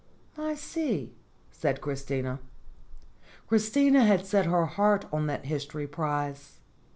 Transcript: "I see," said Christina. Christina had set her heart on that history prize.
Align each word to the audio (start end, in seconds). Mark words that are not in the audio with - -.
"I 0.39 0.55
see," 0.55 1.13
said 1.51 1.79
Christina. 1.79 2.39
Christina 3.45 4.03
had 4.03 4.25
set 4.25 4.47
her 4.47 4.65
heart 4.65 5.05
on 5.13 5.27
that 5.27 5.45
history 5.45 5.85
prize. 5.85 6.57